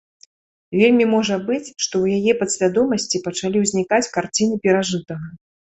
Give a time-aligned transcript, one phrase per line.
[0.79, 5.27] Вельмі можа быць, што ў яе падсвядомасці пачалі ўзнікаць карціны перажытага.